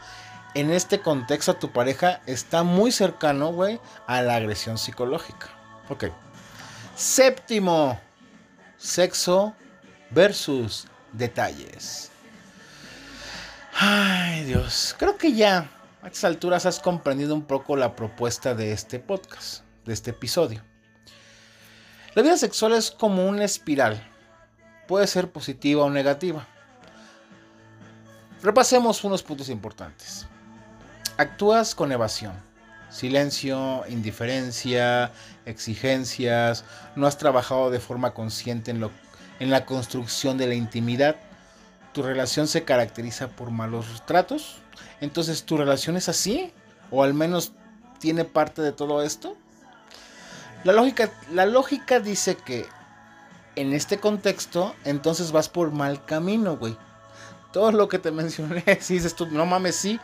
[0.54, 5.50] en este contexto a tu pareja está muy cercano, güey, a la agresión psicológica.
[5.90, 6.06] Ok.
[6.96, 8.00] Séptimo,
[8.78, 9.56] sexo
[10.10, 12.12] versus detalles.
[13.74, 14.96] Ay, Dios.
[14.98, 15.70] Creo que ya
[16.02, 20.64] a estas alturas has comprendido un poco la propuesta de este podcast, de este episodio.
[22.14, 24.06] La vida sexual es como una espiral.
[24.88, 26.48] Puede ser positiva o negativa.
[28.44, 30.26] Repasemos unos puntos importantes.
[31.18, 32.34] Actúas con evasión,
[32.90, 35.12] silencio, indiferencia,
[35.46, 38.92] exigencias, no has trabajado de forma consciente en lo
[39.42, 41.16] en la construcción de la intimidad.
[41.94, 44.58] Tu relación se caracteriza por malos tratos.
[45.02, 46.54] Entonces, ¿tu relación es así?
[46.92, 47.52] ¿O al menos
[48.00, 49.36] tiene parte de todo esto?
[50.64, 52.68] La lógica, la lógica dice que
[53.56, 56.78] en este contexto, entonces vas por mal camino, güey.
[57.52, 60.00] Todo lo que te mencioné, si dices tú, no mames, sí,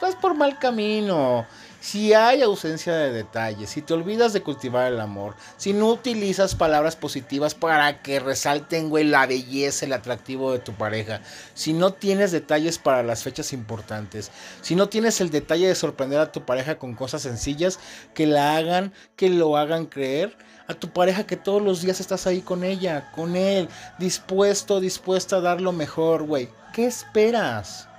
[0.00, 1.46] vas por mal camino
[1.80, 6.54] si hay ausencia de detalles, si te olvidas de cultivar el amor, si no utilizas
[6.54, 11.22] palabras positivas para que resalten, güey, la belleza, el atractivo de tu pareja,
[11.54, 16.20] si no tienes detalles para las fechas importantes, si no tienes el detalle de sorprender
[16.20, 17.78] a tu pareja con cosas sencillas
[18.14, 20.36] que la hagan, que lo hagan creer,
[20.68, 25.36] a tu pareja que todos los días estás ahí con ella, con él, dispuesto, dispuesta
[25.36, 26.48] a dar lo mejor, güey.
[26.72, 27.89] ¿Qué esperas?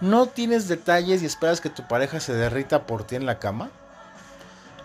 [0.00, 3.70] ¿No tienes detalles y esperas que tu pareja se derrita por ti en la cama?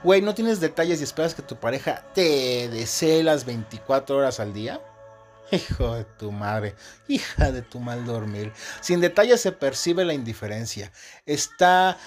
[0.03, 4.53] Güey, ¿no tienes detalles y esperas que tu pareja te desee las 24 horas al
[4.53, 4.79] día?
[5.51, 6.75] Hijo de tu madre,
[7.09, 8.53] hija de tu mal dormir.
[8.79, 10.91] Sin detalles se percibe la indiferencia.
[11.25, 11.97] Está,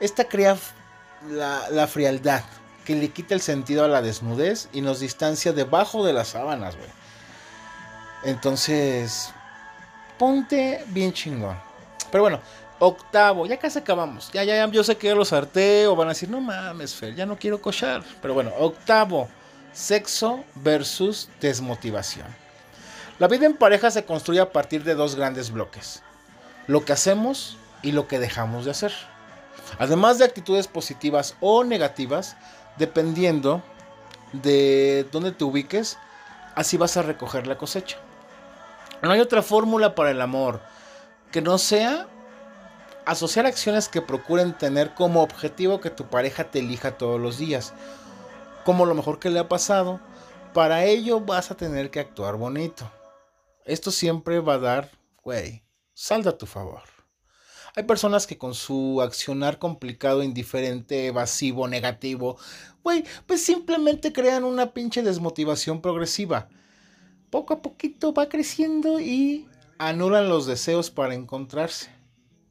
[0.00, 0.58] esta crea
[1.30, 2.42] la, la frialdad
[2.84, 6.76] que le quita el sentido a la desnudez y nos distancia debajo de las sábanas,
[6.76, 6.90] güey.
[8.22, 9.32] Entonces,
[10.18, 11.69] ponte bien chingón.
[12.10, 12.40] Pero bueno,
[12.78, 14.30] octavo, ya casi acabamos.
[14.32, 16.94] Ya, ya, ya, yo sé que ya los harté o van a decir, no mames,
[16.94, 18.02] Fer, ya no quiero cochar.
[18.20, 19.28] Pero bueno, octavo,
[19.72, 22.26] sexo versus desmotivación.
[23.18, 26.02] La vida en pareja se construye a partir de dos grandes bloques.
[26.66, 28.92] Lo que hacemos y lo que dejamos de hacer.
[29.78, 32.36] Además de actitudes positivas o negativas,
[32.78, 33.62] dependiendo
[34.32, 35.98] de dónde te ubiques,
[36.54, 37.98] así vas a recoger la cosecha.
[39.02, 40.60] No hay otra fórmula para el amor
[41.30, 42.08] que no sea
[43.06, 47.72] asociar acciones que procuren tener como objetivo que tu pareja te elija todos los días,
[48.64, 50.00] como lo mejor que le ha pasado.
[50.54, 52.90] Para ello vas a tener que actuar bonito.
[53.64, 54.90] Esto siempre va a dar,
[55.22, 55.62] güey,
[55.94, 56.82] salda a tu favor.
[57.76, 62.36] Hay personas que con su accionar complicado, indiferente, evasivo, negativo,
[62.82, 66.48] güey, pues simplemente crean una pinche desmotivación progresiva.
[67.30, 69.48] Poco a poquito va creciendo y
[69.80, 71.90] anulan los deseos para encontrarse.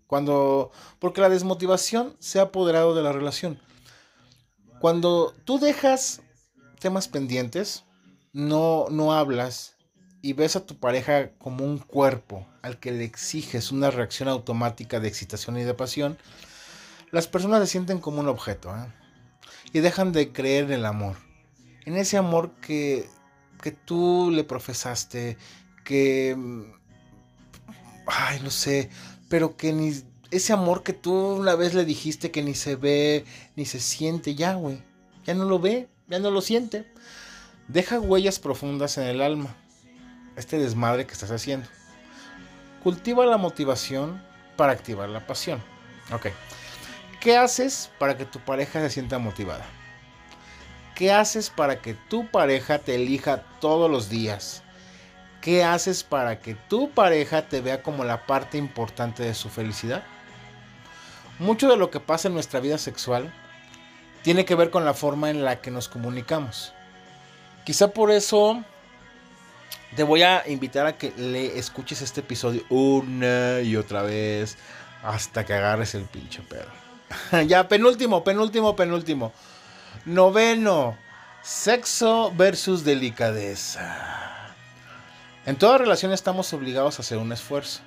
[0.08, 3.62] Cuando, porque la desmotivación se ha apoderado de la relación.
[4.82, 6.22] Cuando tú dejas
[6.80, 7.86] temas pendientes,
[8.34, 9.78] no, no hablas
[10.24, 15.00] y ves a tu pareja como un cuerpo al que le exiges una reacción automática
[15.00, 16.18] de excitación y de pasión,
[17.12, 18.92] las personas se sienten como un objeto ¿eh?
[19.72, 21.18] y dejan de creer en el amor.
[21.86, 23.08] En ese amor que,
[23.62, 25.38] que tú le profesaste,
[25.86, 26.79] que...
[28.10, 28.90] Ay, no sé,
[29.30, 29.94] pero que ni...
[30.32, 34.36] Ese amor que tú una vez le dijiste que ni se ve, ni se siente,
[34.36, 34.84] ya, güey.
[35.26, 36.86] Ya no lo ve, ya no lo siente.
[37.68, 39.56] Deja huellas profundas en el alma
[40.36, 41.68] este desmadre que estás haciendo.
[42.84, 44.24] Cultiva la motivación
[44.56, 45.62] para activar la pasión.
[46.14, 46.28] Ok.
[47.20, 49.66] ¿Qué haces para que tu pareja se sienta motivada?
[50.96, 54.64] ¿Qué haces para que tu pareja te elija todos los días?
[55.42, 60.04] ¿Qué haces para que tu pareja te vea como la parte importante de su felicidad?
[61.40, 63.34] Mucho de lo que pasa en nuestra vida sexual
[64.22, 66.74] tiene que ver con la forma en la que nos comunicamos.
[67.64, 68.64] Quizá por eso
[69.96, 74.58] te voy a invitar a que le escuches este episodio una y otra vez
[75.04, 76.68] hasta que agarres el pinche pedo.
[77.48, 79.32] ya, penúltimo, penúltimo, penúltimo.
[80.06, 80.98] Noveno,
[81.42, 84.19] sexo versus delicadeza.
[85.50, 87.82] En toda relación estamos obligados a hacer un esfuerzo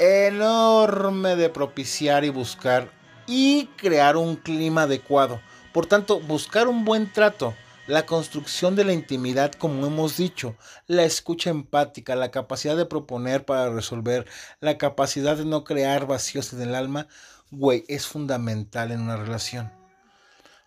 [0.00, 2.90] enorme de propiciar y buscar
[3.28, 5.40] y crear un clima adecuado.
[5.72, 7.54] Por tanto, buscar un buen trato
[7.86, 10.56] la construcción de la intimidad, como hemos dicho,
[10.88, 14.26] la escucha empática, la capacidad de proponer para resolver,
[14.58, 17.06] la capacidad de no crear vacíos en el alma,
[17.52, 19.72] güey, es fundamental en una relación.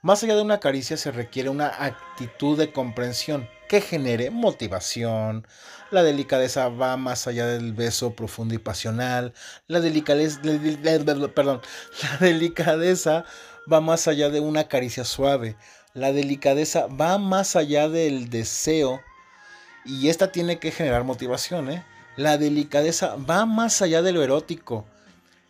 [0.02, 5.48] Más allá de una caricia se requiere una actitud de comprensión que genere motivación.
[5.92, 9.34] La delicadeza va más allá del beso profundo y pasional.
[9.68, 10.42] La delicadeza,
[11.34, 11.62] perdón,
[12.04, 13.26] la delicadeza
[13.72, 15.56] va más allá de una caricia suave
[15.94, 19.02] la delicadeza va más allá del deseo
[19.86, 21.70] y esta tiene que generar motivación.
[21.70, 21.86] ¿eh?
[22.16, 24.86] La delicadeza va más allá de lo erótico.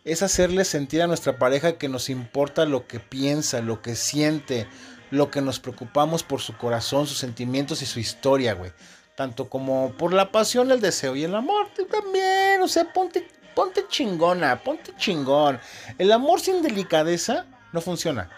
[0.04, 4.66] Es hacerle sentir a nuestra pareja que nos importa lo que piensa, lo que siente,
[5.14, 8.72] lo que nos preocupamos por su corazón, sus sentimientos y su historia, güey.
[9.14, 12.60] Tanto como por la pasión, el deseo y el amor también.
[12.62, 15.60] O sea, ponte, ponte chingona, ponte chingón.
[15.98, 18.28] El amor sin delicadeza no funciona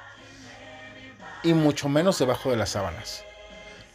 [1.43, 3.25] y mucho menos debajo de las sábanas.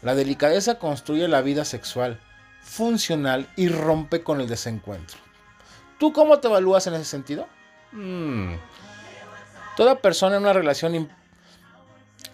[0.02, 2.20] La delicadeza construye la vida sexual,
[2.62, 5.20] funcional y rompe con el desencuentro.
[6.00, 7.48] ¿Tú cómo te evalúas en ese sentido?
[7.92, 8.56] Mm.
[9.76, 10.96] Toda persona en una relación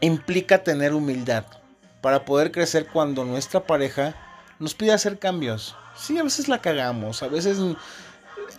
[0.01, 1.45] implica tener humildad
[2.01, 4.15] para poder crecer cuando nuestra pareja
[4.59, 5.75] nos pide hacer cambios.
[5.95, 7.57] Sí, a veces la cagamos, a veces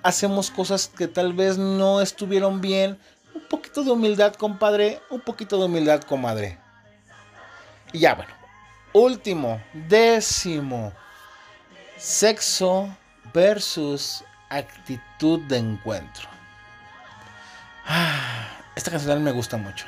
[0.03, 2.99] hacemos cosas que tal vez no estuvieron bien,
[3.35, 6.59] un poquito de humildad, compadre, un poquito de humildad, comadre.
[7.93, 8.33] Y ya, bueno.
[8.93, 10.93] Último, décimo.
[11.97, 12.89] Sexo
[13.33, 16.29] versus actitud de encuentro.
[17.87, 19.87] Ah, esta canción me gusta mucho.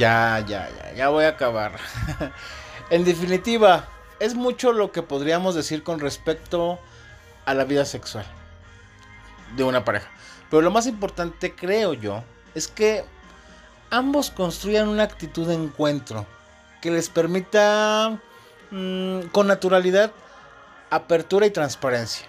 [0.00, 1.72] Ya, ya, ya, ya voy a acabar.
[2.90, 3.86] en definitiva,
[4.18, 6.78] es mucho lo que podríamos decir con respecto
[7.44, 8.24] a la vida sexual
[9.56, 10.08] de una pareja.
[10.48, 12.24] Pero lo más importante, creo yo,
[12.54, 13.04] es que
[13.90, 16.26] ambos construyan una actitud de encuentro
[16.80, 18.18] que les permita
[18.70, 20.12] mm, con naturalidad
[20.90, 22.26] apertura y transparencia.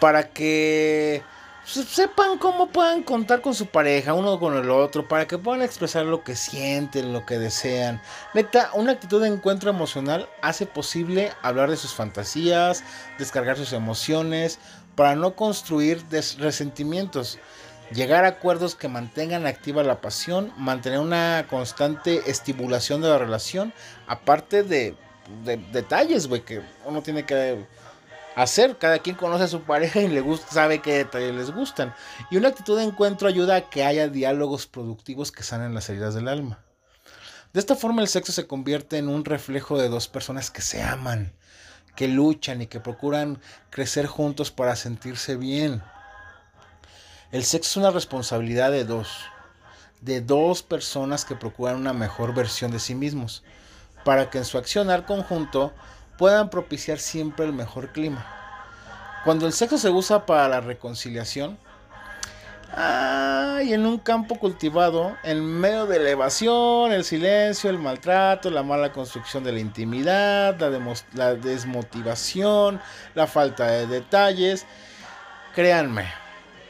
[0.00, 1.22] Para que
[1.64, 6.06] sepan cómo puedan contar con su pareja, uno con el otro, para que puedan expresar
[6.06, 8.00] lo que sienten, lo que desean.
[8.32, 12.84] Neta, una actitud de encuentro emocional hace posible hablar de sus fantasías,
[13.18, 14.58] descargar sus emociones,
[14.94, 16.04] para no construir
[16.38, 17.38] resentimientos.
[17.92, 23.72] Llegar a acuerdos que mantengan activa la pasión, mantener una constante estimulación de la relación,
[24.06, 24.94] aparte de,
[25.44, 27.64] de detalles, güey, que uno tiene que
[28.36, 28.76] hacer.
[28.76, 31.94] Cada quien conoce a su pareja y le gusta, sabe qué detalles les gustan.
[32.30, 36.14] Y una actitud de encuentro ayuda a que haya diálogos productivos que sanen las heridas
[36.14, 36.58] del alma.
[37.52, 40.82] De esta forma el sexo se convierte en un reflejo de dos personas que se
[40.82, 41.32] aman,
[41.96, 45.82] que luchan y que procuran crecer juntos para sentirse bien.
[47.30, 49.20] El sexo es una responsabilidad de dos,
[50.00, 53.42] de dos personas que procuran una mejor versión de sí mismos,
[54.02, 55.74] para que en su accionar conjunto
[56.16, 58.26] puedan propiciar siempre el mejor clima.
[59.24, 61.58] Cuando el sexo se usa para la reconciliación,
[62.74, 68.62] Ay, en un campo cultivado, en medio de la evasión, el silencio, el maltrato, la
[68.62, 72.80] mala construcción de la intimidad, la, la desmotivación,
[73.14, 74.66] la falta de detalles.
[75.54, 76.06] Créanme,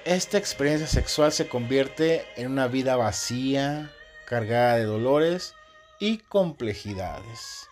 [0.09, 3.93] esta experiencia sexual se convierte en una vida vacía,
[4.27, 5.55] cargada de dolores
[6.01, 7.69] y complejidades.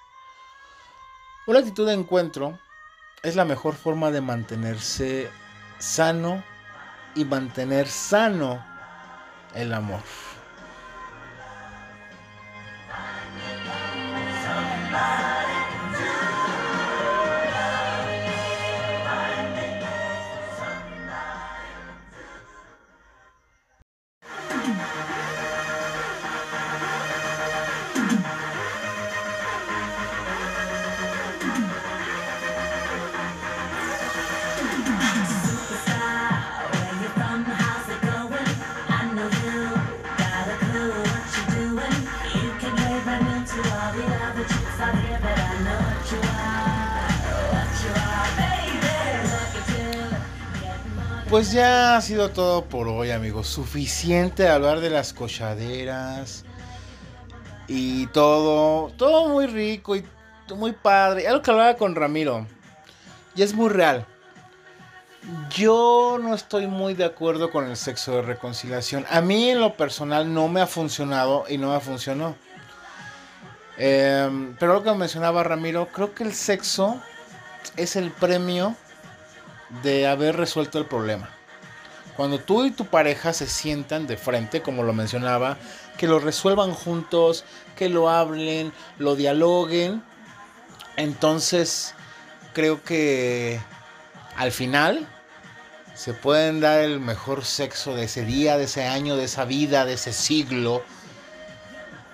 [1.47, 2.59] Una actitud de encuentro
[3.22, 5.30] es la mejor forma de mantenerse
[5.78, 6.45] sano
[7.14, 8.62] y mantener sano
[9.55, 10.03] el amor.
[51.29, 53.49] Pues ya ha sido todo por hoy, amigos.
[53.49, 56.45] Suficiente hablar de las cochaderas
[57.66, 60.05] y todo, todo muy rico y
[60.55, 61.27] muy padre.
[61.27, 62.47] Algo que hablaba con Ramiro
[63.35, 64.07] y es muy real.
[65.51, 69.05] Yo no estoy muy de acuerdo con el sexo de reconciliación.
[69.11, 72.37] A mí en lo personal no me ha funcionado y no me funcionó.
[73.79, 77.03] Em, pero lo que mencionaba Ramiro, creo que el sexo
[77.77, 78.77] es el premio
[79.83, 81.31] de haber resuelto el problema.
[82.17, 85.59] Cuando tú y tu pareja se sientan de frente, como lo mencionaba,
[85.99, 87.45] que lo resuelvan juntos,
[87.77, 90.03] que lo hablen, lo dialoguen,
[90.97, 91.95] entonces
[92.55, 93.61] creo que
[94.37, 95.07] al final
[95.95, 99.85] se pueden dar el mejor sexo de ese día, de ese año, de esa vida,
[99.85, 100.83] de ese siglo.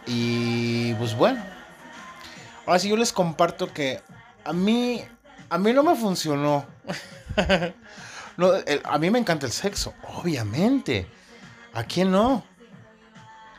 [0.07, 1.45] Y pues bueno.
[2.67, 4.01] Ahora sí yo les comparto que
[4.45, 5.05] a mí
[5.53, 6.65] a mí no me funcionó.
[8.85, 11.07] a mí me encanta el sexo, obviamente.
[11.75, 12.43] ¿A quién no?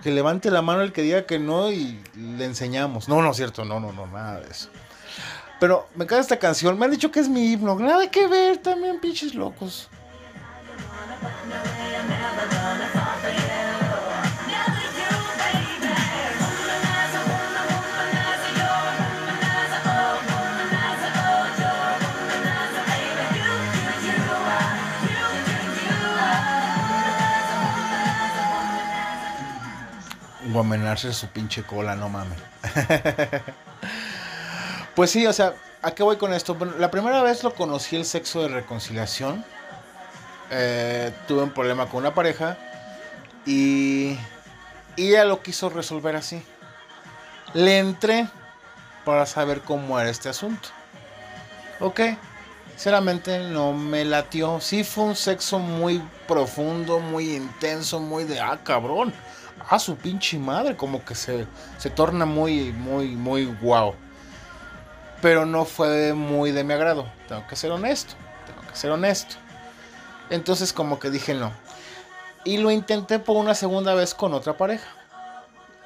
[0.01, 3.07] Que levante la mano el que diga que no y le enseñamos.
[3.07, 4.69] No, no es cierto, no, no, no, nada de eso.
[5.59, 6.79] Pero me encanta esta canción.
[6.79, 7.77] Me han dicho que es mi himno.
[7.77, 9.87] Nada que ver también, pinches locos.
[30.63, 32.39] Guamenarse su pinche cola, no mames.
[34.95, 36.57] pues sí, o sea, ¿a qué voy con esto?
[36.79, 39.43] la primera vez lo conocí el sexo de reconciliación.
[40.49, 42.57] Eh, tuve un problema con una pareja
[43.45, 44.17] y,
[44.95, 46.41] y ella lo quiso resolver así.
[47.53, 48.29] Le entré
[49.03, 50.69] para saber cómo era este asunto.
[51.81, 51.99] Ok,
[52.69, 54.61] sinceramente no me latió.
[54.61, 59.13] Sí fue un sexo muy profundo, muy intenso, muy de, ah, cabrón
[59.69, 61.47] a su pinche madre, como que se,
[61.77, 63.95] se torna muy, muy, muy guau.
[65.21, 68.13] Pero no fue muy de mi agrado, tengo que ser honesto,
[68.45, 69.35] tengo que ser honesto.
[70.29, 71.51] Entonces como que dije no.
[72.43, 74.87] Y lo intenté por una segunda vez con otra pareja.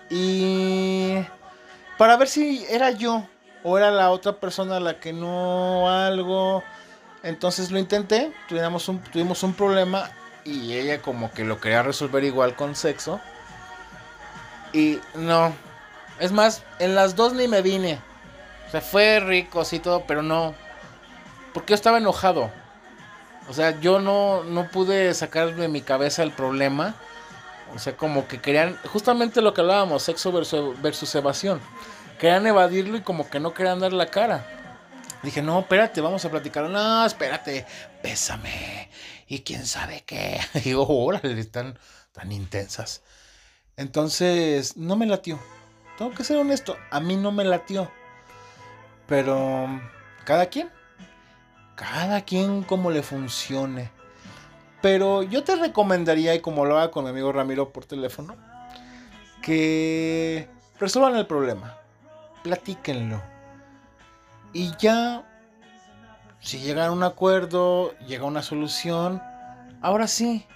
[0.09, 1.17] Y
[1.97, 3.25] para ver si era yo
[3.63, 6.63] o era la otra persona la que no algo.
[7.23, 10.09] Entonces lo intenté, tuvimos un, tuvimos un problema
[10.45, 13.19] y ella como que lo quería resolver igual con sexo.
[14.73, 15.53] Y no.
[16.19, 17.99] Es más, en las dos ni me vine.
[18.67, 20.53] O sea, fue rico, sí, todo, pero no.
[21.53, 22.51] Porque yo estaba enojado.
[23.49, 26.95] O sea, yo no, no pude sacar de mi cabeza el problema.
[27.73, 31.61] O sea, como que querían, justamente lo que hablábamos, sexo versus, versus evasión.
[32.19, 34.45] Querían evadirlo y como que no querían dar la cara.
[35.23, 36.69] Dije, no, espérate, vamos a platicar.
[36.69, 37.65] No, espérate,
[38.01, 38.89] pésame.
[39.27, 40.39] Y quién sabe qué.
[40.55, 41.77] Y digo, órale, están
[42.11, 43.01] tan intensas.
[43.77, 45.39] Entonces, no me latió.
[45.99, 47.91] Tengo que ser honesto, a mí no me latió.
[49.05, 49.67] Pero,
[50.25, 50.71] cada quien.
[51.75, 53.91] Cada quien como le funcione.
[54.81, 58.35] Pero yo te recomendaría, y como lo haga con mi amigo Ramiro por teléfono,
[59.43, 60.49] que
[60.79, 61.77] resuelvan el problema.
[62.41, 63.21] Platíquenlo.
[64.53, 65.23] Y ya,
[66.39, 69.21] si llegan a un acuerdo, llega una solución,
[69.83, 70.47] ahora sí,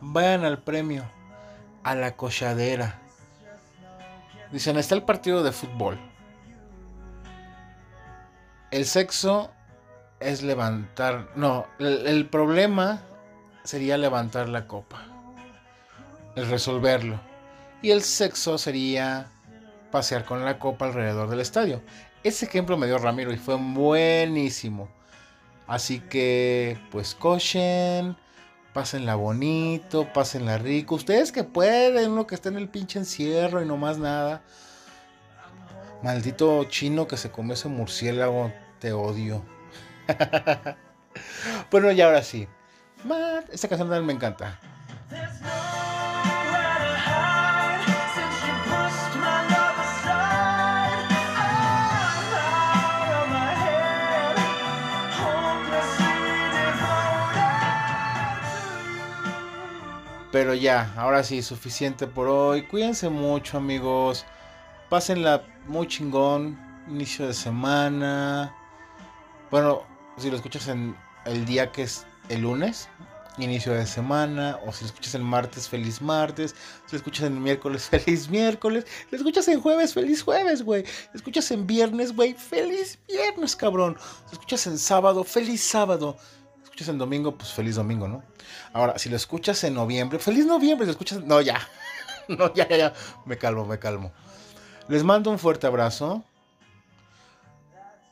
[0.00, 1.19] vayan al premio
[1.82, 3.00] a la cochadera.
[4.52, 5.98] Dicen, está el partido de fútbol.
[8.70, 9.50] El sexo
[10.18, 11.28] es levantar...
[11.34, 13.02] No, el, problema
[13.64, 15.02] sería levantar la copa.
[16.36, 17.20] el resolverlo.
[17.82, 19.28] Y el sexo sería
[19.90, 21.82] pasear con la copa alrededor del estadio.
[22.22, 24.88] Ese ejemplo me dio Ramiro y fue buenísimo.
[25.66, 28.16] Así que, pues cochen,
[28.72, 30.94] pásenla bonito, pásenla rico.
[30.94, 34.42] Ustedes que pueden, uno que está en el pinche encierro y no más nada.
[36.02, 39.44] Maldito chino que se come ese murciélago, te odio.
[41.70, 42.48] bueno, y ahora sí.
[43.50, 44.60] Esta canción también me encanta.
[60.32, 62.62] Pero ya, ahora sí, suficiente por hoy.
[62.62, 64.24] Cuídense mucho, amigos.
[64.88, 66.56] Pásenla muy chingón.
[66.88, 68.54] Inicio de semana.
[69.50, 69.82] Bueno,
[70.18, 72.88] si lo escuchas en el día que es el lunes,
[73.38, 74.60] inicio de semana.
[74.64, 76.54] O si lo escuchas el martes, feliz martes.
[76.86, 78.84] Si lo escuchas en miércoles, feliz miércoles.
[78.86, 80.86] Si lo escuchas en jueves, feliz jueves, güey.
[80.86, 83.96] Si lo escuchas en viernes, güey, feliz viernes, cabrón.
[83.98, 86.16] Si lo escuchas en sábado, feliz sábado.
[86.80, 88.22] Escuchas en domingo, pues feliz domingo, ¿no?
[88.72, 91.22] Ahora, si lo escuchas en noviembre, feliz noviembre, si lo escuchas...
[91.22, 91.60] No, ya.
[92.28, 92.92] No, ya, ya, ya.
[93.26, 94.12] Me calmo, me calmo.
[94.88, 96.24] Les mando un fuerte abrazo.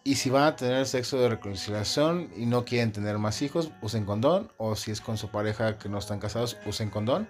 [0.05, 4.05] Y si van a tener sexo de reconciliación y no quieren tener más hijos, usen
[4.05, 4.53] condón.
[4.59, 7.27] O si es con su pareja que no están casados, usen condón.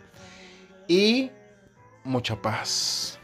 [0.89, 1.31] Y
[2.03, 3.18] mucha paz.